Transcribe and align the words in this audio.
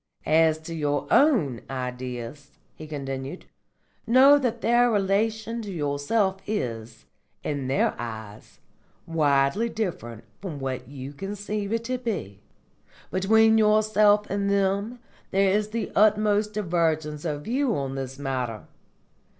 "As 0.25 0.57
to 0.61 0.73
your 0.73 1.05
own 1.11 1.61
Ideas," 1.69 2.57
he 2.73 2.87
continued, 2.87 3.45
"know 4.07 4.39
that 4.39 4.61
their 4.61 4.89
relation 4.89 5.61
to 5.61 5.71
yourself 5.71 6.37
is, 6.47 7.05
in 7.43 7.67
their 7.67 7.93
eyes, 7.99 8.59
widely 9.05 9.69
different 9.69 10.23
from 10.41 10.57
what 10.59 10.87
you 10.87 11.13
conceive 11.13 11.71
it 11.71 11.83
to 11.83 11.99
be. 11.99 12.39
Between 13.11 13.59
yourself 13.59 14.27
and 14.27 14.49
them 14.49 14.97
there 15.29 15.51
is 15.51 15.69
the 15.69 15.91
utmost 15.95 16.53
divergence 16.55 17.23
of 17.23 17.43
view 17.43 17.75
on 17.75 17.93
this 17.93 18.17
matter. 18.17 18.63